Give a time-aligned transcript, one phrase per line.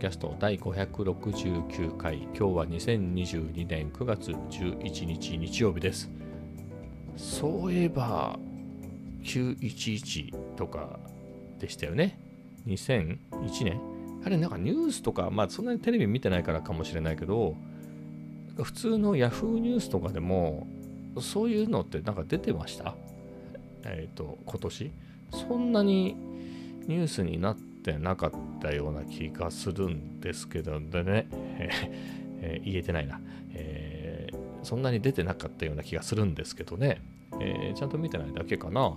[0.00, 2.22] キャスト第569回。
[2.22, 6.10] 今日は2022年9月11日日曜日です。
[7.16, 8.38] そういえば
[9.22, 10.98] 911とか
[11.58, 12.18] でしたよね。
[12.66, 13.18] 2001
[13.64, 13.80] 年。
[14.24, 17.56] あれなんかニュースとかまあそんなにテレビ見てないからかもしれないけど
[18.62, 20.66] 普通の Yahoo ニュースとかでも
[21.20, 22.96] そういうのってなんか出てました？
[23.84, 24.92] えっ、ー、と今年？
[25.30, 26.16] そんなに
[26.88, 28.30] ニュースになっててなかっ
[28.60, 31.28] たような気がするんですけどでね、
[32.40, 33.20] え、言えてないな、
[33.52, 37.02] えー、そんなに出てなかったような気がするんですけどね、
[37.40, 38.96] えー、ちゃんと見てないだけかな。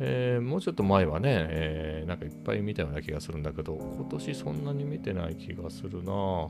[0.00, 6.48] え、もうちょっと前はね、え、なんかいっぱい見たような気がするんだけど、今年そんなに見てない気がするな。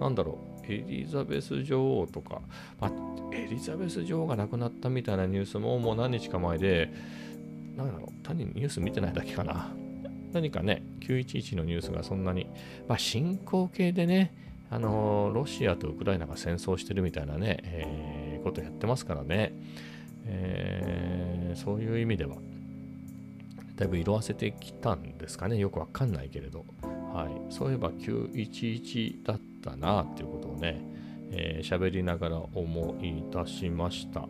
[0.00, 2.40] なんだろう、エリザベス女王とか、
[2.80, 2.92] まあ、
[3.34, 6.94] エリザベス女王が亡くなったみたいなニュースももう何日か前で、
[7.76, 9.74] なんだろう、単にニュース見てないだけかな。
[10.34, 12.48] 何かね、911のニュースがそんなに、
[12.88, 14.34] まあ、進行形でね、
[14.70, 19.52] あの、ロシアとウクライナが戦争してるみたいなね、えー、ことやってますからね、
[20.26, 22.36] えー、そういう意味では、
[23.76, 25.56] だいぶ色あせてきたんですかね。
[25.56, 26.64] よくわかんないけれど。
[26.82, 27.52] はい。
[27.52, 30.80] そういえば911だったなっていうことをね、
[31.30, 34.28] えー、喋りながら思い出しました。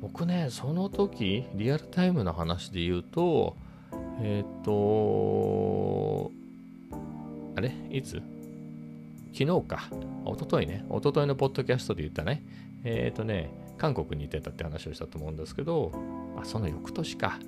[0.00, 3.56] 僕ね、その時、リアルタイムの話で言うと、
[4.20, 6.30] えっ、ー、と、
[7.56, 7.72] あれ？
[7.90, 8.22] いつ？
[9.32, 9.88] 昨日か。
[10.26, 10.84] 一昨日ね。
[10.90, 12.42] 一昨日のポッドキャストで言ったね。
[12.84, 15.92] えっ、ー、とね、韓国に行ってたって話をしたと思うんですけど、
[16.40, 17.38] あその翌年か。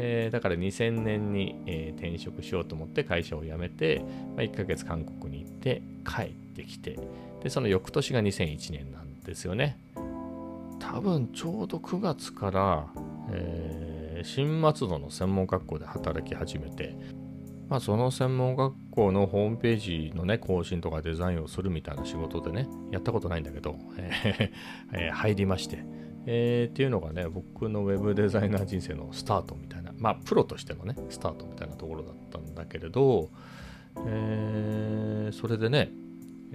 [0.00, 4.02] えー、だから2000年に、えー、転職しようと思って会社を辞めて、
[4.36, 6.96] まあ、1ヶ月韓国に行って帰ってきて
[7.42, 9.76] でその翌年が2001年なんですよね
[10.78, 12.86] 多分ちょうど9月から、
[13.32, 16.96] えー、新松戸の専門学校で働き始めて
[17.68, 25.84] まあ、その専門学校のホームページのね、更新とかデザインをするみたいな仕事でね、やったことないんだけど、えー、入りまして、
[26.24, 33.28] えー、っていうのがね、僕のウェブデザイナー人生のスタートみたいな、まあ、プロとしてのね、スタートみたいなところだったんだけれど、
[34.06, 35.90] えー、それでね、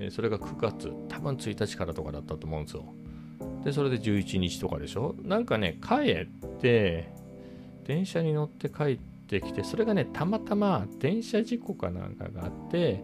[0.10, 2.86] それが9月、多分1日からとかだったと思うんですよ。
[3.64, 5.16] で、それで11日とかでしょ？
[5.22, 6.26] なんかね、帰っ
[6.60, 7.14] て、
[7.86, 13.04] 電車に乗って帰ってきて、それがね、たまたま電車事故かなんかがあって、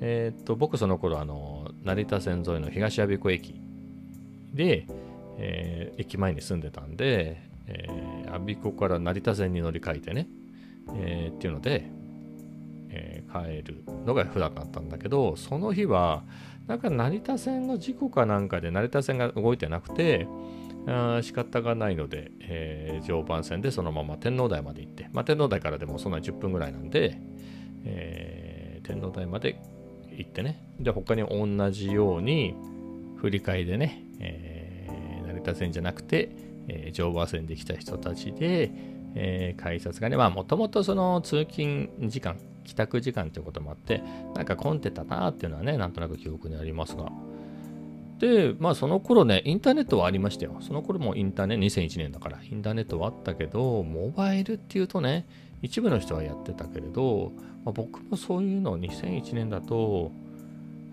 [0.00, 3.60] えー、っと、僕その頃、あの、成田線沿いの東阿鼻子駅
[4.54, 4.86] で、
[5.38, 10.26] えー、駅前に住んでたんで、えー、我孫子から成田線に乗り換えてね、
[10.94, 11.84] えー、っていうので、
[12.92, 16.24] え、帰るのが普段だったんだけど、その日は、
[16.66, 20.26] なんか成田線の事故かなんかで成田線が動いてなくて、
[20.86, 27.18] あ仕方がないので、えー、常磐線でそのまま天皇台まで行って、まあ、天皇台からでもそんな10分ぐらいなんで、
[27.84, 29.60] えー、天皇台まで
[30.10, 32.54] 行ってね、で、他に同じように
[33.16, 34.70] 振り替えでね、えー
[35.40, 36.30] 成田線じゃなくて、
[36.68, 38.70] えー、常磐線で来た人たちで、
[39.14, 44.02] えー、改札がね、まあもともとその通勤時間、帰宅時間ということもあって、
[44.34, 47.10] なんか混んでたなっていうのはね、なんとなく記憶にありますが。
[48.20, 50.58] で、まあその頃ね、インターネットはありましたよ。
[50.60, 55.26] その頃もインターネット、2001年だから、インターネットはあったけど、モバイルっていうとね、
[55.62, 57.32] 一部の人はやってたけれど、
[57.64, 60.12] まあ、僕もそういうの2001年だと、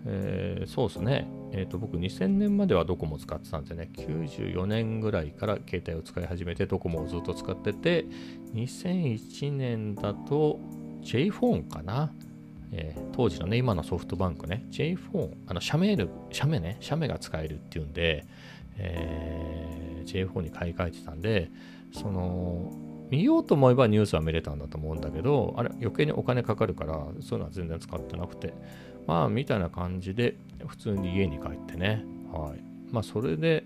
[0.06, 3.90] えー、そうですね、えー、と僕2000年まではドコモ使ってたんでね。
[3.94, 8.06] 94年ぐらいから携帯を使い始めてドコモをずっと使ってて、
[8.54, 10.58] 2001年だと
[11.02, 12.10] J フォンかな。
[12.72, 18.24] えー、当時のね、今のソフトバンクね、J フォン、あの、シャメール、シャメね、シャメが使えるっていうんで、
[18.76, 21.50] えー、J フォンに買い替えてたんで、
[21.92, 22.72] その、
[23.10, 28.52] 見ようと思えばニュースは見れたんだと思うんだけど、あれ、余計にお金かかるから、そういうのは全然使ってなくて、
[29.06, 30.34] まあ、みたいな感じで、
[30.66, 32.04] 普通に家に帰ってね。
[32.30, 32.60] はい。
[32.92, 33.64] まあ、それで、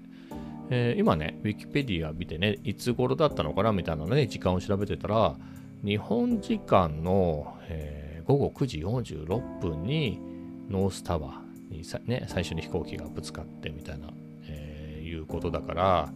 [0.71, 5.35] えー、今ね、ウィキペディア見てね、いつ頃だったのかなみたいなね、時間を調べてたら、
[5.85, 10.19] 日本時間の、えー、午後9時46分に
[10.71, 14.09] ノースタワーにさ、ね、最初に飛行機がぶつかってみたいな、
[14.45, 16.13] えー、いうことだから、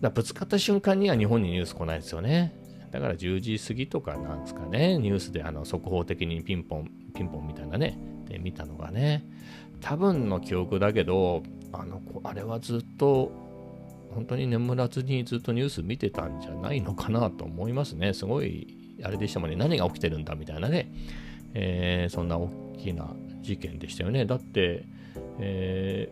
[0.00, 2.52] だぶつかった瞬間には日本にニュース来ないですよね。
[2.90, 7.96] だから10時過ぎとかなんですかね、ニュースであの速報的にピンポン、ピンポンみたいなね、
[8.28, 9.24] で見たのがね、
[9.80, 13.30] 多分の記憶だけど、あのあれはずっと、
[14.10, 18.14] 本当に眠らずにずっとニュース見てたんじゃないのかなと思いますね。
[18.14, 20.90] すごい、あれでしたもんね、何が起きてるんだみたいなね、
[21.54, 24.24] えー、そんな大きな事件でしたよね。
[24.24, 24.84] だって、
[25.38, 26.08] え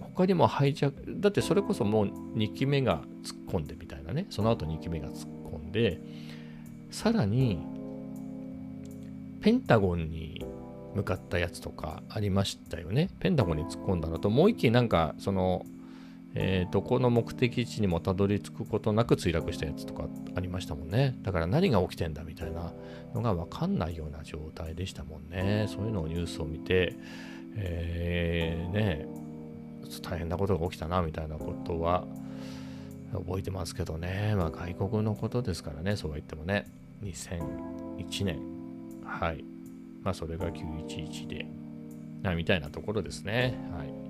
[0.00, 6.00] ー、他にもハイジャック、だってそれこそもう2機目が突っ込んでみたいなね、その後2機目が突っ込んで、
[6.90, 7.58] さらに、
[9.40, 10.44] ペンタゴンに
[10.94, 13.10] 向かったやつとかありましたよね。
[13.18, 15.64] ペンタゴンに突っ込んだのと、もう一機なんか、その、
[16.34, 21.16] えー、どこの目的地にもたどり着くことなく墜落したやつとかありましたもんね。
[21.22, 22.72] だから何が起きてんだみたいな
[23.14, 25.66] のが分かんないような状態でしたもんね。
[25.68, 26.96] そういうのをニュースを見て、
[27.56, 29.06] えー、ね、
[30.00, 32.06] 大変なことが起きたなみたいなことは
[33.12, 34.34] 覚えてますけどね。
[34.36, 36.66] まあ外国のことですからね、そうは言ってもね。
[37.02, 38.38] 2001年。
[39.04, 39.44] はい。
[40.02, 41.46] まあそれが911で、
[42.34, 43.54] みたいなところですね。
[43.76, 44.01] はい。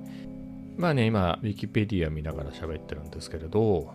[0.76, 3.92] まあね、今、ウィキペディア見ながら喋ってるんですけれど、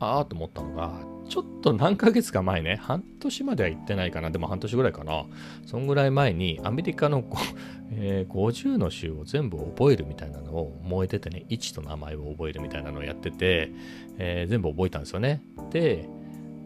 [0.00, 0.98] ああと思ったのが、
[1.28, 5.26] ちょっと何ヶ月か前ね、半年までは行ってないかな、でも半年ぐらいかな、
[5.66, 7.22] そんぐらい前にアメリカの、
[7.92, 13.70] えー、50の州を全部覚えるみたいなのを燃えててね、位置と名前を覚えるみたいなのをやってて、
[14.18, 15.42] えー、全部覚えたんですよね。
[15.70, 16.08] で、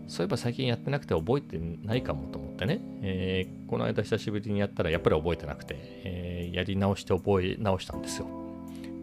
[0.07, 8.44] そういえば最近やってなくて覚えてないかもと思ってね、えー、この間久しぶりにやったらやっぱり覚えてなくて、えやり直して覚え直したんですよ。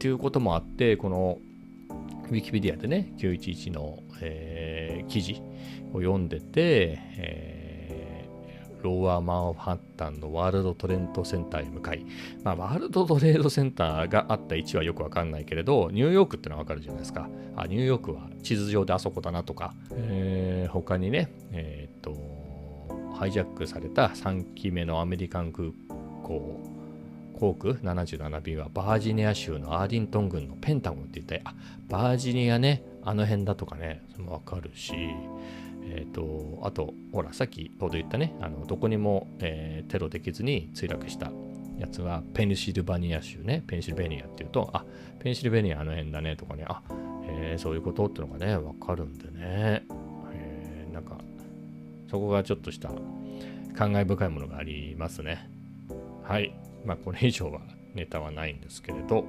[0.01, 1.37] っていうこともあって、この
[2.31, 5.43] ウィキペディアでね、911の、えー、記事
[5.93, 12.03] を読んでて、えー、ローアーマンハッタンのワールドトレンドセンターへ向かい、
[12.43, 17.29] まあ、ワールドトレードセンターがあった位置はよくわかんないけれど、ニューヨークってのはわかるじゃないですか。
[17.55, 25.69] あ、ニューヨークは地図上であそこだなとか、えー、他にね、えー、っと、ハイジャックされた3機目のアメリカン空
[26.23, 26.80] 港
[27.41, 31.55] 航空77便はバージニア州のアーディントン郡のペンタゴンって言ったり、あ、
[31.89, 34.93] バージニアね、あの辺だとかね、それもわかるし、
[35.83, 41.31] え、ー、と、あと、ほら、さっきちょうど言ったね、あのどこにも、えー、テロできずに墜落した
[41.79, 44.85] やつはペンシルバニア州ね、ペンシルベニアっていうと、あ、
[45.17, 46.83] ペンシルベニアあの辺だねとかね、あ、
[47.25, 49.83] えー、そういうことっていうのがね、わかるんでね、
[50.31, 51.17] えー、なんか、
[52.07, 52.91] そこがちょっとした
[53.75, 55.49] 感慨深いものがありますね。
[56.21, 56.53] はい。
[56.85, 57.61] まあこれ以上は
[57.93, 59.25] ネタはないんですけれど、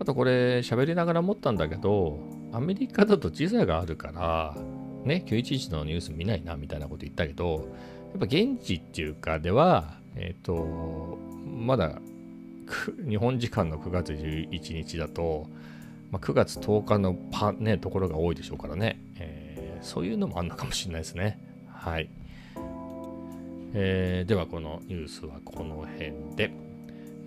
[0.00, 2.20] あとこれ喋りながら思ったんだけど、
[2.52, 4.56] アメリカだと時差があるから、
[5.04, 7.68] ね、911のニュース見ないなみたいなこと言ったけど、
[8.10, 12.00] やっぱ現地っていうかでは、えっ、ー、と、まだ
[13.08, 15.48] 日本時間の9月11日だと、
[16.10, 21.38] まあ、9月10日のパ、ね、ところが多いでしょうからね、えー、そういうのもあんのかもしれないですね。
[21.68, 22.08] はい。
[23.74, 26.68] えー、ではこのニュースはこの辺で。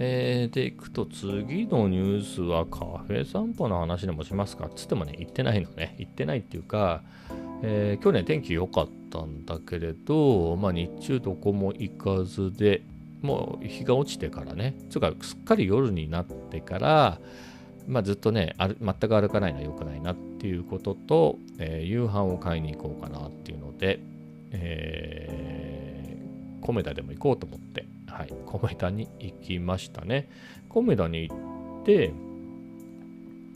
[0.03, 5.95] えー、でいくと次のニュースはカフェ散歩の話でもしますかつってもね、行ってないのね。
[5.99, 7.03] 行ってないっていうか、
[7.61, 12.81] えー、去年天気良かったんだけれど、まあ日中どこも行かずで、
[13.21, 17.19] もう日が落ちてからね、つうかすっかり夜になってから、
[17.87, 23.99] まあ、ずっとね全く歩かないのは良くないなっていうことと、えー、夕飯を買いに行こうかなっていうので、
[24.51, 25.40] えー
[26.71, 30.29] コメダでも行こうと思って、はい、コメダに行きましたね。
[30.69, 32.13] コメダに行って、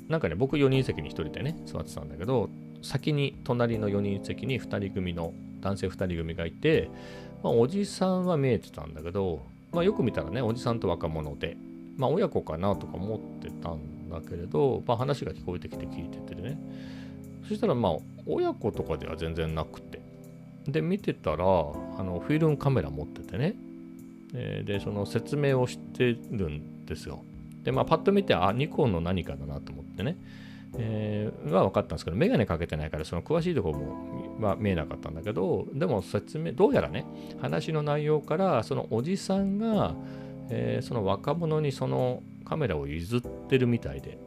[0.09, 2.49] なんかね、僕4人席に1人でね、座ってたんだけど、
[2.81, 5.31] 先に隣の4人席に2人組の
[5.61, 6.89] 男性2人組がいて、
[7.41, 11.55] まあ、おじさんは見えてたんだけど、まあ、よく見たらね、おじさんと若者で、
[11.95, 16.59] まあ、親子かなとか思ってたんだけれど、まあ、話が聞こえてきて聞いててね、
[17.47, 17.93] そしたらまあ、
[18.27, 19.94] 親子とかでは全然なくて、
[20.67, 23.55] で見てたらあのフィルムカメラ持っててね。
[24.33, 27.23] でその説明をしてるんですよ。
[27.63, 30.17] でまあパッと見てあニコンの何かだなと思ってね。
[30.77, 37.05] えー、は分かったんですけど、メガネかけてないから、その詳しいところも、まあ、見えなかったんだけど、でも説明、どうやらね、
[37.41, 39.95] 話の内容から、そのおじさんが、
[40.49, 44.17] えー、その若者にそのカメラを譲ってるみたいで、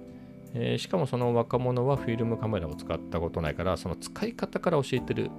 [0.54, 5.30] えー、しかもその若者はフィルムカメラを使ったことないから、その使い方から教えてる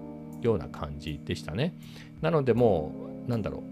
[0.41, 1.75] ような感じでしたね。
[2.22, 2.91] なのでも
[3.27, 3.63] う、なんだろ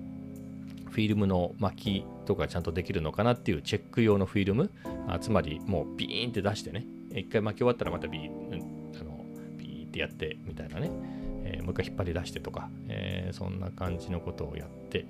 [0.87, 4.71] う、フィルムの巻きとかちゃんとできるのかなっていうチェック用のフィルム、
[5.07, 9.25] あつまりもうビーンって出してね、一回巻き終わったらまたビー,、あの
[9.57, 10.91] ビーってやってみたいなね、
[11.43, 15.05] えー、もう一回引っ張り出してとか、えー、そんな感じのことをやって、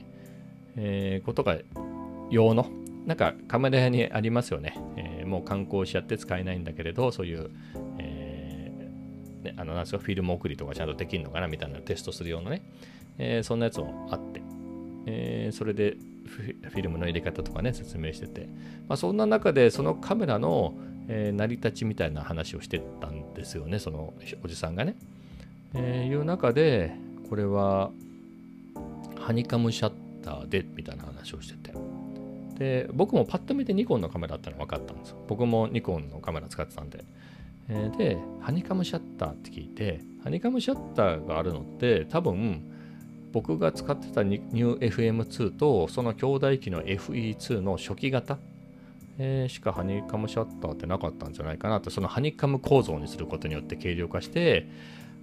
[0.76, 1.58] えー、ことが
[2.30, 2.68] 用の、
[3.06, 7.50] なんかカメラ屋にありますよね、え、もう観光しちゃって使えないんだけれど、そういう、
[9.44, 12.62] ね、あの、なんですか、フィルム送りとかちゃんとできるのかなみたいなテストするようなね、
[13.18, 14.42] えー、そんなやつもあって、
[15.06, 18.48] えー、それでフィルムの入れ方とかね、説明してて、
[18.88, 20.76] まあ、そんな中で、そのカメラの、
[21.08, 24.14] え、成り立ちみたいな話をしてたんですよね、その
[24.44, 24.96] おじさんがね。
[25.74, 26.92] えー、いう中で、
[27.30, 27.92] これは、
[29.20, 29.92] ハニカムシャッ
[30.24, 31.78] ターで、みたいな話をしてて。
[32.58, 35.18] で、僕もパッと見てニコンのカメラっての分かったんですよ。
[35.28, 37.04] 僕もニコンのカメラ使ってたんで。
[37.70, 42.64] えで、ハニカムシャッターって聞いて、ハニカムシャッターがあるのって多分、
[43.32, 48.40] 僕が使ってた NewFM2 とその兄弟機の FE2 の初期型、
[49.20, 54.68] えー、しかハニカムシャッターってなかったんじゃないかなってそのハニカム構造にすることによって軽量化して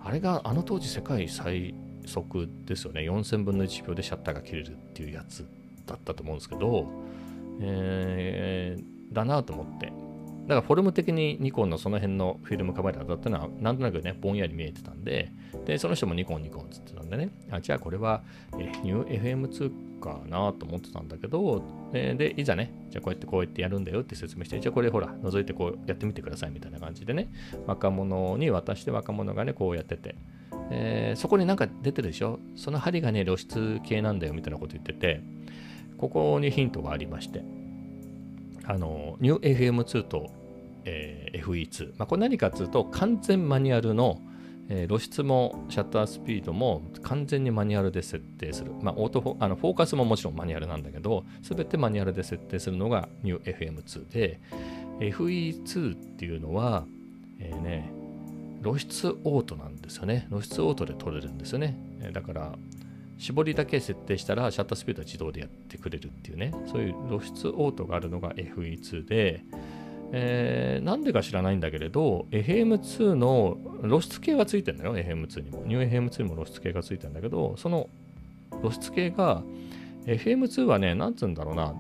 [0.01, 1.75] あれがあの当時世界最
[2.07, 3.01] 速ですよね。
[3.01, 5.47] 4000分の1秒でシャッターが切れるっていうやつ
[5.87, 6.87] だったと思うんですけど、
[7.61, 10.04] えー、だなと思って。
[10.47, 15.33] だからフォルム的にニコンのその辺のフィルムカメラだったのはなんとなくね、ぼんやり見えてたんで、
[15.65, 18.23] で、その人もニコンニコンっつってたんでね、あじゃあこれは、
[18.59, 27.31] えニュー FM2 かなと思ってたんだけど、えで、いざね、じゃあこうやってこうやってやるんだよって説明して、じゃあこれほら、覗いてこうやってみてくださいみたいな感じでね、
[27.67, 30.15] 若者に渡して若者がね、こうやってて、
[30.71, 32.39] えー、そこになんか出てるでしょ？
[32.55, 35.23] その針がね、露出系なんだよみたいなこと言ってて、
[35.97, 37.43] ここにヒントがありまして、
[38.67, 40.31] あの、ニュー FM2 と、
[40.85, 41.95] えー、FE2。
[41.99, 44.21] まあ、これ何かっていうと、完全マニュアルの、
[44.69, 48.73] えー、露出もシャッタースピードも完全にマニュアルで設定する。
[48.81, 54.41] まあ、オートフォあのフォーカスももちろんマニュアルなんだけど、すべてマニュアルで設定するのが NewFM2 で、
[55.01, 56.87] FE2 っていうのは、
[57.39, 57.93] えー、ね、
[58.63, 60.27] 露出オートなんですよね。
[60.31, 61.77] 露出オートで撮れるんですよね。
[62.13, 62.59] だから、
[63.19, 69.45] 絞りだけ設定したらシャッタースピードは自動でやってくれるっていうね、そういう露出オートがあるのが FE2 で、
[70.13, 75.63] えー、なんでか知らないんだけれど、FM2 の露出系がついてるんだよ、FM2 にも。
[75.67, 77.89] ニュー FM2 にも露出系がついてるんだけど、その
[78.61, 79.43] 露出系が、
[80.07, 81.75] FM2 はね、なんつうんだろうな、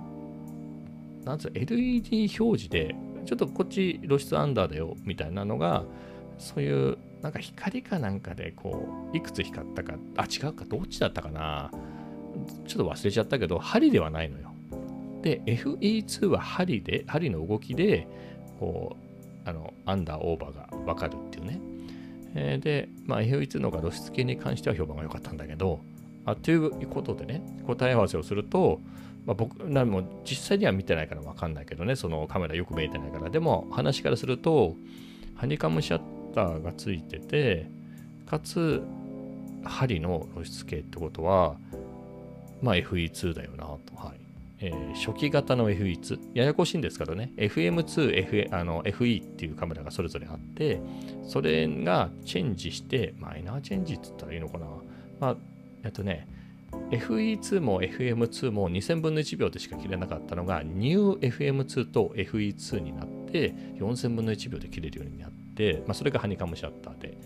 [1.24, 5.84] なんつう、LED 表示で、ちょっとこっち露出アンダーだよ、みたいなのが、
[6.38, 11.70] そういうなんか光かなんかでこういくつ光ったかあ違うかどっちだったかな。
[12.66, 14.52] ちょっと忘れちゃったけど針ではないのよ。
[15.22, 18.06] で FE2 は針で針の動きで
[18.60, 18.98] こ
[19.46, 21.60] うあのアンダーオーバーが分かるっていうね、
[22.34, 25.80] えー、で、まあ、FE2 の方が露出系に関しては評判が良かったんだけど
[26.26, 28.82] あということでね答え合わせをすると
[29.24, 33.30] まあ、僕なも実際には見てないから分かんないけどねそのカメラよく見えてないから。
[33.30, 34.76] でも話からすると
[35.34, 37.70] ハニカムシャッターがついてて
[38.26, 38.82] かつ
[39.64, 41.56] 針の露出系ってことは
[42.62, 44.20] まあ FE2 だよなと、はい。
[44.60, 47.32] えー、初期型の FE2 ややこしいんですけどね。
[47.36, 50.80] FM2、F、あの FE っていうカメラがそれぞれあって
[51.24, 54.66] それがチェンジしてマイナーチェンジって言ったらいいのかな。
[55.20, 55.36] まあ
[55.82, 56.26] えっとね
[56.90, 65.43] FE2 も FM2 も2000分の1秒でしか切れなかったのが NewFM2 と FE2 になって4000分の1秒で切れるようになって、
[65.86, 67.18] まあ、それがハニカムシャッターで。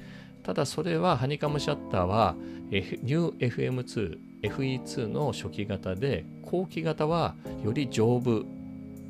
[0.42, 2.35] ただそれはハニカムシャッターは
[2.70, 8.47] NewFM2 FE2 の初期型で後期型はより丈夫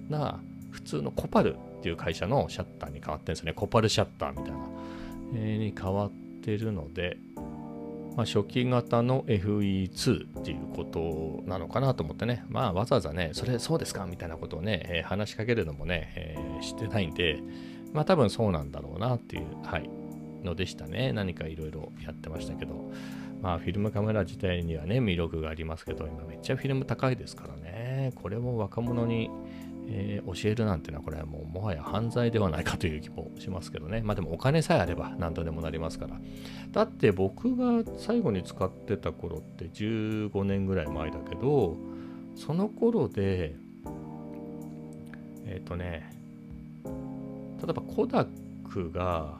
[0.08, 3.52] な普通のコパルっていう会社のシャッターに変わってるんですね。
[3.52, 4.58] コパルシャッターみたいな、
[5.34, 6.10] えー、に変わっ
[6.42, 7.18] てるので
[8.18, 17.38] まあ、初期型の FE2 っていうことなのかなと思ってね、まあ、わざわざね、それそうですかみたいなことをね、話しかけるのもね、えー、してないんで、
[17.92, 19.90] まあ多分そうなんだろうなっていう、はい、
[20.44, 21.12] のでしたね。
[21.12, 22.90] 何かいろいろやってましたけど、
[23.42, 29.30] まあフィルムカメラ自体にはね、魅力がありますけど、今めっちゃフィルム高いですからね、これも若者に
[29.90, 34.02] えー、教えるなんてのはこれはもうもはや犯罪ではないかという気もしますけどね。
[34.02, 36.20] まあでもお金さえあれば何とでもなりますから。
[36.72, 41.78] だって僕が最後に使ってた頃って15年ぐらい前だけど、
[42.36, 43.56] その頃で、
[45.46, 46.10] えっ、ー、とね、
[47.62, 48.28] 例えばコダッ
[48.70, 49.34] クが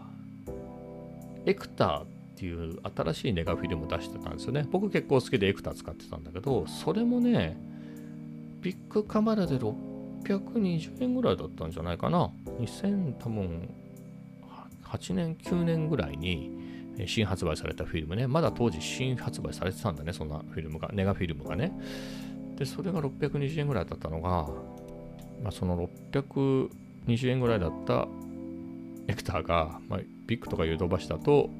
[1.46, 2.06] エクターっ
[2.36, 4.66] ていう新しいネガフィルム出してたんですよね。
[4.70, 7.58] 僕結構好きでエクター使ってたんだけど、それもね、
[8.60, 12.30] ビッグカメラで620円ぐらいだったんじゃないかな。
[12.60, 13.68] 2000多分
[14.84, 16.50] 8年、9年ぐらいに
[17.06, 18.26] 新発売されたフィルムね。
[18.26, 21.72] まだ当時新発売されてたんだね、そんなフィルムが、ネガフィルムがね。
[22.56, 24.48] で、それが620円ぐらいだったのが、
[25.42, 26.70] まあ、その600
[27.08, 28.06] 20円ぐらいだった
[29.08, 31.50] エクターが、まあ、ビッグとかヨドバシだと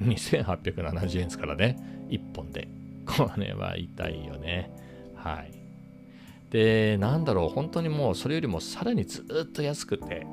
[0.00, 1.76] 2870円ですからね。
[2.08, 2.68] 1本で。
[3.06, 4.70] これは痛いよね。
[5.14, 5.52] はい。
[6.50, 10.26] で、なんだろう、本当にもうそれよりもさらにずっと安くて、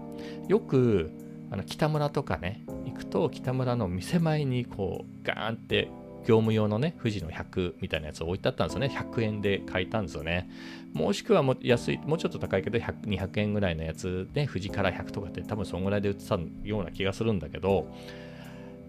[0.48, 1.12] よく
[1.52, 5.92] あの北村とかね、行くと北村の店前にこうガーンって
[6.26, 8.88] 業務用のね、富士の100みたいなやつを置いてあったんですよね。
[8.88, 10.50] 100円で買えたんですよね。
[10.94, 17.88] もしくはも安い、もうちょっと高いけど100、200円ぐらいのやつで、富士から100とかって多分そんぐらいで売ってたような気がするんだけど、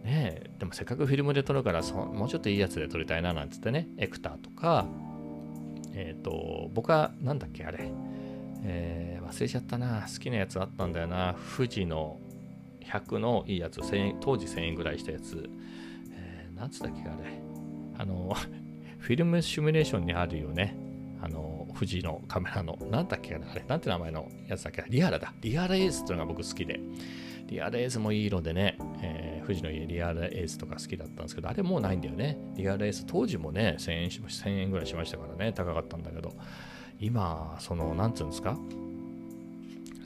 [0.04, 4.86] ねでもせっかくフィルムで撮るからそ、もうちょっといいやつで撮りたいななんつってね、エクターとか、
[5.94, 7.90] えっ、ー、と、僕は、なんだっけ、あれ、
[8.64, 10.06] えー、忘れちゃったな。
[10.12, 11.34] 好きなやつあったんだよな。
[11.56, 12.18] 富士の
[12.84, 15.48] 100のいいやつ、1000円当時1000円ぐらいしたやつ。
[16.62, 17.42] なんつったっけ、あれ。
[17.98, 18.36] あの、
[18.98, 20.76] フィルムシミュレーションにあるよね。
[21.20, 25.34] あの、富士のカメラの、なんだっけ、あれ、なんて名前のやつだっけリアラだ。
[25.40, 26.78] リアラエースっていうのが僕好きで。
[27.48, 32.38] リアルエースもいい色でね、えー、富士の家リアルエースとか好きだったんですけど、あれもうないんだよね。
[32.54, 36.32] リアルエース、当時もね、1000円し1000円ぐらいしましたからね、高かったんだけど、
[37.00, 38.56] 今、その、なんつうんですか、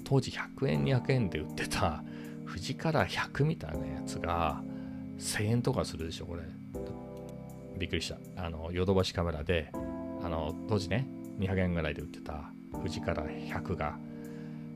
[0.04, 2.02] 当時100円、200円で売ってた、
[2.46, 4.64] 富士カラー100みたいなやつが、
[5.18, 6.42] 1000円とかするでしょ、これ。
[7.78, 8.42] びっくりした。
[8.42, 9.70] あの、ヨドバシカメラで、
[10.22, 11.08] あの、当時ね、
[11.38, 13.98] 200円ぐらいで売ってた富士カラー100が、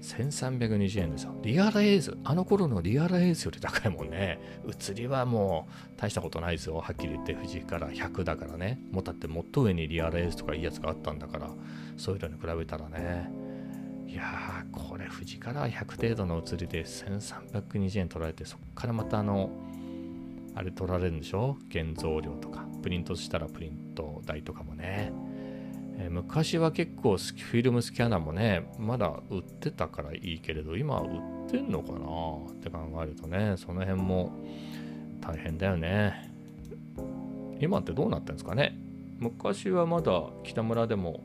[0.00, 1.38] 1320円ですよ。
[1.42, 4.40] リアルエイズ、あの頃のリアルエイズより高いもんね。
[4.64, 6.76] 写りはもう大したことないですよ。
[6.76, 8.80] はっきり言って、富士から100だからね。
[8.90, 11.50] もうだってもっと上にリアルエイズとかいいやつがあったんだから、
[11.99, 13.30] そういうのに比べたらね。
[14.06, 19.50] いやー、これ富士から100程度の写りで1320円取られて、そっからまたあの、
[20.54, 21.57] あれ取られるんでしょ？
[21.69, 22.66] 現像料とか。
[22.83, 25.12] プリントしたらプリント代とかもね。
[25.99, 31.07] えー、昔は結構フィルムスキャナーもね、まだ売ってたからいいけれど、今売
[31.47, 31.99] ってんのかな？
[32.52, 34.33] って考えるとね、その辺も
[35.21, 36.30] 大変だよね。
[37.61, 38.76] 今ってどうなってんですかね？
[39.19, 41.21] 昔はまだ北村でも、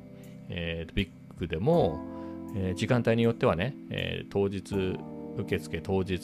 [0.50, 2.06] えー、ビッグでも、
[2.54, 4.98] えー、時間帯によってはね、えー、当日
[5.38, 6.16] 受付当日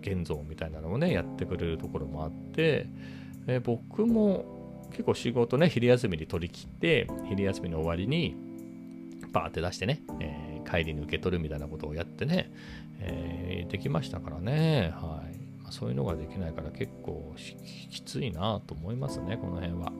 [0.00, 2.86] 現像みたいなのをねやってくれるところもあって、
[3.46, 4.60] え、僕も
[4.90, 8.36] 結構仕事ね、昼休みに取り切って、昼休みの終わりに、
[9.32, 12.50] バーって出してね、えー、帰りに受け取るみたいなことをやってね、
[13.00, 15.64] えー、できましたからね、はい。
[15.64, 17.34] ま、そういうのができないから結構
[17.90, 19.92] きついなと思いますね、この辺は。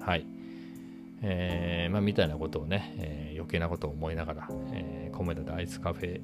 [0.00, 0.24] はい。
[1.24, 6.20] えー、まあ、みたいなことをね、えー、余計なことを思いながら、えー、コメダでアイスカフェ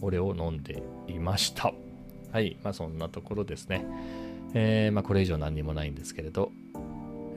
[0.00, 1.72] 俺を飲んでいました。
[2.32, 2.56] はい。
[2.62, 3.86] まあ、そんなところですね。
[4.54, 6.52] えー、まあ、これ以上何にもないんですけれど、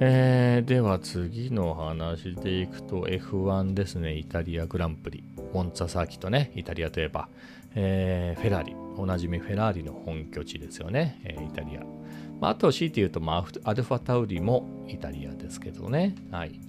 [0.02, 5.24] えー、では次の話でいくと F1 ですね、イタリアグランプリ。
[5.54, 7.28] モンツァサーキットね、イタリアといえば、
[7.76, 11.99] えー、フェラーリ、おなじみフェラーリの本拠地ですよね、えー、イタリア。
[12.40, 16.16] まあ、あと強いて言うと、まあ、アルファタウリもイタリアですけどね。
[16.32, 16.60] はい。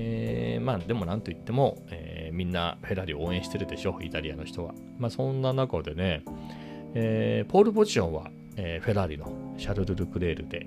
[0.00, 4.72] えー、まあでもなんといっても、えー、みんなフェラーリを応援してるでしょ、イタリアの人は。
[4.96, 6.22] まあそんな中でね、
[6.94, 10.66] えー、ポールポジションは、えー、フェラーリのシャルル・ルクレールで、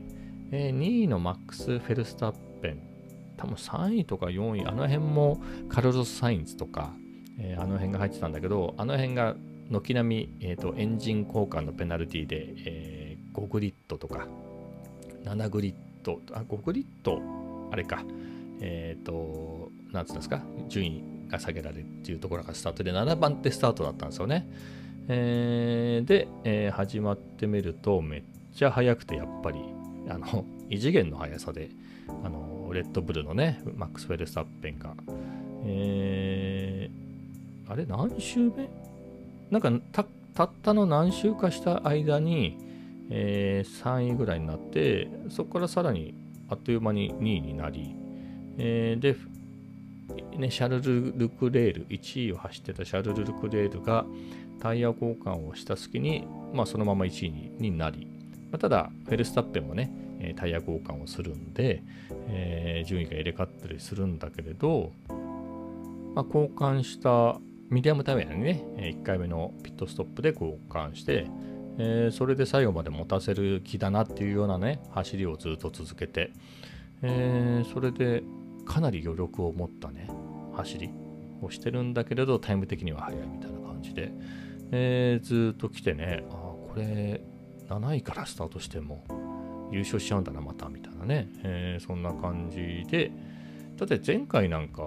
[0.51, 2.81] えー、2位のマックス・フェルスタッペン、
[3.37, 6.93] 多分3位とか4位、あの辺もカルロス・サインズとか、
[7.39, 9.35] えー、あの辺が入ってたんだけど、あの辺が
[9.69, 14.27] 軒並み、えーと、エンジン交換のペナルティで、えー、5グリッドとか、
[15.23, 17.19] 7グリッド、あ、5グリッド、
[17.71, 18.03] あれか、
[18.59, 24.47] えっ、ー、と、なんつうんですか、順位が下げられるっていうところがスタートで、7番手スタートだったんですよね。
[25.07, 28.23] えー、で、えー、始まってみると、めっ
[28.55, 29.59] ちゃ速くて、やっぱり、
[30.09, 31.69] あの 異次元の速さで
[32.23, 34.95] あのレッドブルのねマックス・フェルスタッペンが、
[35.65, 38.69] えー、あれ何周目？
[39.49, 42.57] なんかたたったの何周かした間に、
[43.13, 46.15] えー、3位ぐらいになってそこからさらに
[46.49, 47.95] あっという間に2位になり、
[48.57, 49.15] えー、で、
[50.37, 54.05] ね、シャルル・ルクレール1位を走ってたシャルル・ルクレールが
[54.59, 58.07] タイヤ交換をした隙に、まあ、そのまま1位になり
[58.51, 61.81] まあ、ただ、フェルスタッペンもね、タイヤ交換をするんで、
[62.27, 64.91] えー、順位が入れ替わったりするんだけれど、
[66.13, 71.27] まあ、交換したミディアムタイヤにね、1回目のピットストップで交換して、
[71.83, 76.31] えー、それで最後まで持たせる気だなっていうようなね、走りをずっと続けて、
[77.01, 78.21] えー、それで
[78.65, 80.07] かなり余力を持ったね、
[80.53, 80.91] 走り
[81.41, 84.11] をしてるんだけれど、タイム的には速いみたいな感じで、
[84.71, 87.21] えー、ずっと来てね、あこれ
[87.67, 89.03] 7位からスタートしても
[89.71, 93.11] 優勝しちゃうんだな、また、みたいなね、えー、そんな感じで、
[93.77, 94.83] だって前回なんか、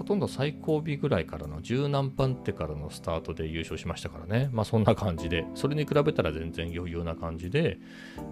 [0.00, 4.48] ほとんど最後尾ぐらいからの十何番手からのスタートで優勝しましたからね。
[4.50, 7.76] まあそんな感じで、それに比べたら全然余裕な感じで、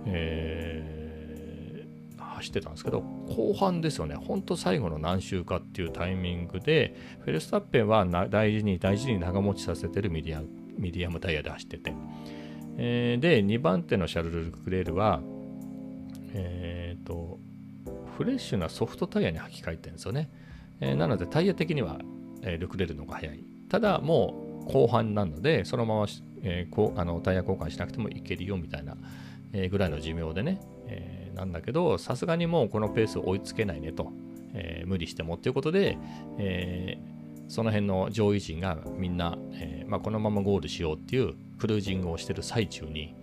[0.07, 10.43] えー、走ってたんですけど、後半ですよね、ほんと最後の何周かっていうタイミングで、フェルスタッペンは大事に大事に長持ちさせてるミディア
[10.79, 11.93] ミディアムタイヤで走ってて、
[12.79, 15.21] えー、で、2番手のシャルル・ルクレールは、
[16.33, 17.39] えっ、ー、と、
[18.17, 20.31] フレッシュなソフトタイヤに履き替えてるんですよね。
[20.81, 21.99] えー、なので、タイヤ的には、
[22.43, 23.45] えー、ルクレールの方が速い。
[23.69, 26.07] ただ、もう後半なので、そのまま、
[26.43, 28.97] えー、こうあのタイヤ交換しなくてもいけるよみたいな、
[29.53, 34.13] えー、ぐらいの寿命でね、えー、なんだけど、さすがにもうこのペースを追いつけないねと、
[34.55, 35.99] えー、無理してもっていうことで、
[36.39, 43.15] えー、その辺の上位陣がみんな、えーまあ、このままゴールしようっていうクルージングをしてる最中に、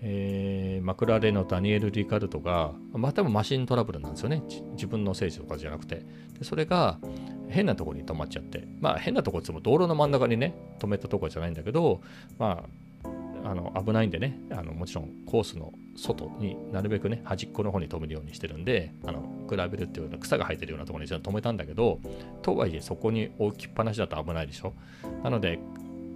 [0.00, 0.45] えー、
[0.86, 4.44] マクラーレンのダニエル・リカルドが、まあ多分マシントラブルなんですよね。
[4.74, 6.06] 自分のせいとかじゃなくて。
[6.38, 7.00] でそれが
[7.48, 12.02] 変なところに止まっちゃって、まあ変なところっても道路の真ん中にね、止めたところじゃないんだけど、
[12.38, 12.62] ま
[13.02, 22.00] あ、あの危ないんでねあのもちろんコースの外になるべくね端っこの方に止めるようにしてるんであの比べるっていうような草が生えてるようなところに止めたんだけど
[22.42, 24.74] とはいえそこに置きっぱなしだと危ないでしょ
[25.22, 25.60] なので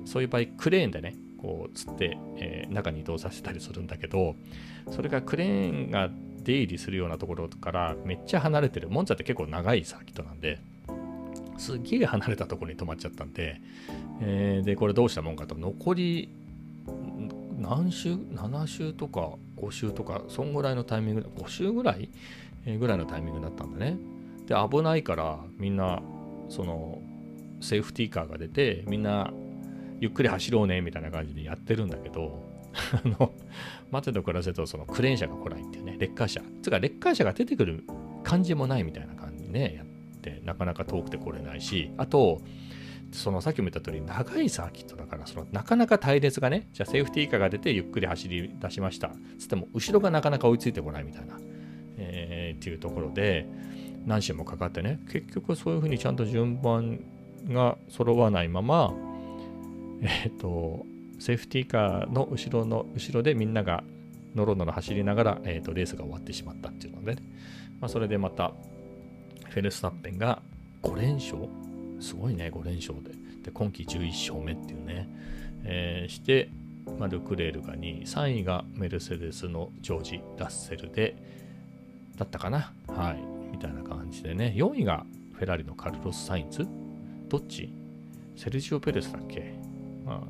[0.07, 4.35] そういう場合クレーンでねこう釣って、えー、中に移動させたりするんだけど
[4.91, 6.11] それがクレーンが
[6.43, 8.89] 出入りするようなところからめっちゃ離れてる。
[8.89, 10.59] モンツァって結構長いサーキットなんで
[11.59, 13.61] すっげえ離れたところに止まっちゃったんで、
[14.23, 15.55] えー、でこれどうしたもんかと。
[15.55, 16.31] 残り
[17.59, 22.09] 何周 ?7 周とか5周とかそんぐらいのタイミング5周ぐらい、
[22.65, 23.99] えー、ぐらいのタイミングだったんだね。
[24.47, 26.03] で危ないからみんな
[26.49, 27.03] その
[27.61, 29.33] セーフティーカーが出てみんな
[30.01, 32.43] ゆっくり走ろうねみたいな感じでやってるんだけど、
[33.05, 33.33] あの、
[33.91, 36.41] 待てと暮らせとそのクレーン車が来ないっていうね、レッカー車。
[36.63, 37.85] つうか、レッカー車が出てくる
[38.25, 39.87] 感じもないみたいな感じでね、やっ
[40.21, 42.43] て、なかなか遠くて来れないし、あと、
[43.13, 49.13] そのさっきも言った通り、長いサーキットだから、そのなかなか隊列がね、じゃあセーフティーカーが出てゆっくり走り出しました。
[49.39, 51.39] つっても、後ろがなかなか追いついてこないみたいな、
[51.97, 53.49] えー、っていうところで、
[54.07, 57.01] 何週もかかってね、結局そういうふうにちゃんと順番
[57.49, 58.95] が揃わないまま、
[60.03, 60.87] えっ、と、
[61.19, 63.85] セーフティーカーの後ろの後ろでみんなが
[64.35, 67.23] ノロノロ走りながら、えーと、レースが終わってしまったっていうので、ね、
[67.81, 68.53] まあ、それでまた
[69.49, 70.41] フェルスタッペンが
[70.83, 71.37] 5連勝？
[72.01, 73.11] すごいね、5連勝で。
[73.43, 75.09] で、今季11勝目っていうね、
[75.65, 76.49] えー、して、
[76.99, 81.17] まあ、ルクレールが2位、3位がメルセデスのジョージ・ラッセルで、
[82.17, 82.73] だったかな？
[82.89, 83.19] はい、
[83.53, 86.67] みたいな感じでね、4位がフェラーリのカルロス・サインズ？
[87.29, 87.71] どっち？
[88.37, 89.60] セルジオ・ペレスだっけ？
[90.11, 90.21] まあ、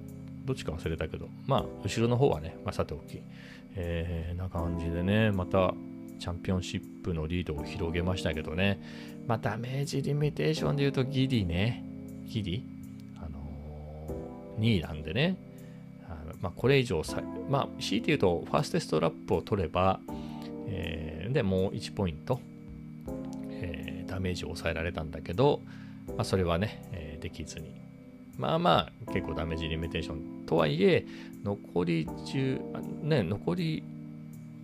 [0.44, 3.22] どっちか忘れたけど、まあ、後ろの方はね、まあ、さておき、
[3.76, 5.72] えー、な感じでね、また、
[6.18, 8.78] チャンピオンシップのリードを広げましたけどね、
[9.26, 11.82] まあ、ダメージリミテーションで言うとギリね、
[12.26, 12.62] ギリ、
[13.16, 15.38] あのー、2位なんでね、
[16.06, 19.98] あのまあ、これ以上さ、まあ、強いて言うと、ファーストストラップを取れば、
[20.66, 22.38] えー、で、もう1ポイント、
[23.48, 25.62] えー、ダメージを抑えられたんだけど、
[26.08, 27.80] まあ、それはね、えー、できずに、
[28.40, 31.04] まあまあ結構ダメージリミテーションとはいえ
[31.44, 33.84] 残り10ね残り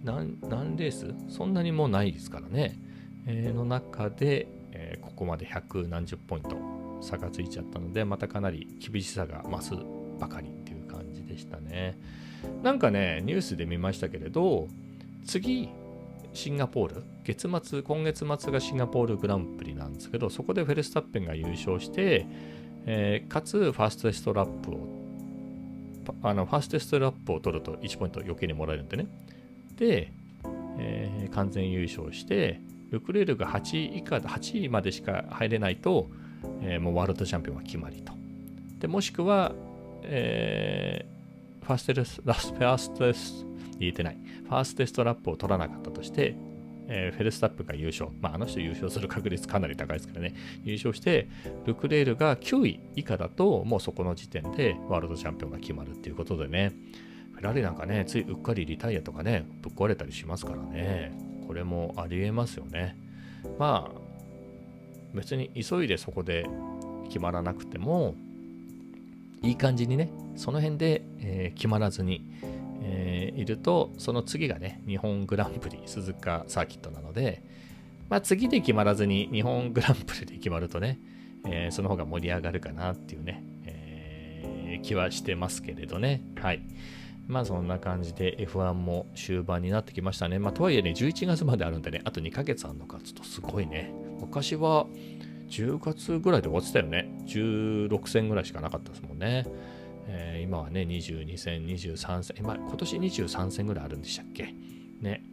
[0.02, 1.14] 何何レース？
[1.28, 2.78] そんなにもうないですからね、
[3.26, 6.56] えー、の中で、えー、ここまで100何十ポイント
[7.02, 9.74] 差がついちゃったのでまたかなり厳しさが増す
[10.18, 11.98] ばかりっていう感じでしたね。
[12.62, 14.68] なんかねニュースで見ましたけれど
[15.26, 15.68] 次
[16.32, 17.02] シンガポール？
[17.24, 22.26] 月末今月末がシンガポールグランプリなんですけどそこでフェルスタッペンが優勝して
[22.87, 24.96] えー、かつファーストストラップを
[26.22, 29.07] あのファーストストラップを取ると1ポイント余計にもらえるんでね。
[29.77, 30.12] で、
[30.79, 36.09] えー、完全優勝してルクレールが8位以下8位までしか入れないと、
[36.62, 38.12] えー、もうワールドチャンピオンは決まりと。
[38.79, 39.53] でもしくは、
[40.03, 43.46] えー、ファーストスファーストス
[43.81, 44.18] 言えてない。
[44.44, 46.37] ファステストラップを取らなかったとして
[46.88, 48.11] えー、フェルスタッペンが優勝。
[48.20, 50.35] まあ、あの人優勝する確率かなり高いですからね。
[50.64, 51.29] 優勝して、
[51.64, 56.72] ルクレールが9位以下だと、もうそこの時点でワールドチャンピオンが決まるっていうことでね。
[57.33, 61.12] フェラーリなんかね、ついうっかりリタイアとかね、ぶっ壊れたりしますからね。
[61.46, 62.96] これもありえますよね。
[63.59, 64.01] まあ、
[65.14, 66.46] 別に急いでそこで
[67.09, 68.14] 決まらなくても、
[69.42, 72.25] いい感じにね、その辺で、えー、決まらずに、
[72.82, 77.42] えー、いると、その次がね、日本グランプリ鈴鹿サーキットなので、
[78.08, 81.00] まあ、次で決まらずに日本グランプリで決まるとね、
[81.46, 86.22] えー、その方が盛り上がるかなっていうね、えー、気はしてますけれどね。
[86.40, 86.62] はい。
[87.26, 90.38] まあそんな感じで F1 も終盤になってきましたね。
[90.38, 93.92] まあとはいえね、11月まであるんでね、あと2ヶ月あるのか、ちょっとすごいね。
[94.20, 94.86] 昔は
[95.48, 97.10] 10月ぐらいで終わってたよね。
[97.26, 99.44] 16戦ぐらいしかなかったですもんね。
[100.46, 104.54] 今はね、22戦、23戦、ま、今年23戦ぐらいあるんでしたっけ？
[105.00, 105.24] ね。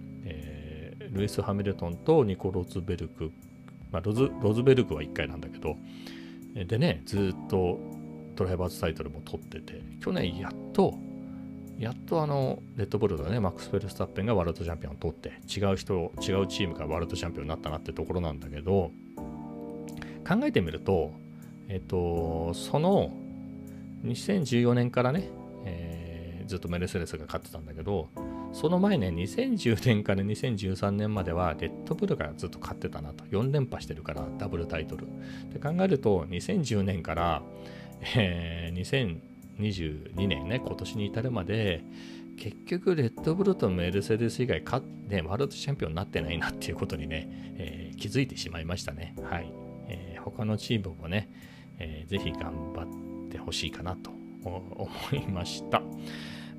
[1.11, 3.31] ルイス・ハミルトンとニコ・ロズベルク、
[3.91, 5.77] まあ、ロズロズベルクは1回なんだけど、
[6.53, 7.79] でね、ずっと
[8.35, 10.97] ドライバーズタイトルも取ってて、去年やっと
[11.79, 18.91] やっとあのレッドブルのねマックス・フェルスタッペンがワールドチャンピオンを取って違う人違うチームがワールドチャンピオンになったなってところなんだけど
[20.27, 21.13] 考えてみると
[21.69, 23.13] えっとその
[24.03, 25.29] 2014年からね、
[25.65, 28.09] えー、ずっとメルセデスが勝ってたんだけど
[28.51, 35.07] その前ね2010年から2013年まではレッドブルがずっと勝ってたなと4連覇してるからダブルタイトル
[35.53, 37.43] で考えると2010年から、
[38.15, 39.19] えー、
[39.59, 41.83] 2022年ね、今年に至るまで、
[42.37, 49.13] 結局、レッドブルとメルセデス以外か、ね、ワールドチャンピオンになってないなっていうことにね、えー、気づいてしまいましたね。
[49.21, 49.51] はい。
[49.89, 51.29] えー、他のチームもね、
[51.77, 52.83] えー、ぜひ頑張
[53.27, 54.11] ってほしいかなと
[54.43, 55.81] 思いました。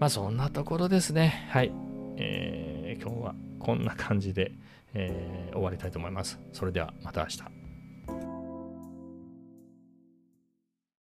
[0.00, 1.46] まあ、そんなところですね。
[1.50, 1.70] はい。
[2.16, 4.52] えー、今日はこんな感じで、
[4.94, 6.40] えー、終わりたいと思います。
[6.54, 7.59] それではまた明日。